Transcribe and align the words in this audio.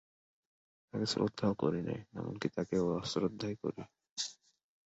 তাঁকে 0.87 1.07
শ্রদ্ধাও 1.07 1.53
করি 1.61 1.81
নে, 1.87 1.95
এমন-কি 2.19 2.47
তাঁকে 2.55 2.75
অশ্রদ্ধাই 2.95 3.55
করি। 3.63 3.81